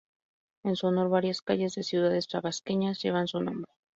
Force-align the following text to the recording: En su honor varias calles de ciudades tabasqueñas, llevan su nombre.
En 0.63 0.75
su 0.75 0.87
honor 0.87 1.09
varias 1.09 1.43
calles 1.43 1.75
de 1.75 1.83
ciudades 1.83 2.27
tabasqueñas, 2.27 3.03
llevan 3.03 3.27
su 3.27 3.39
nombre. 3.39 3.71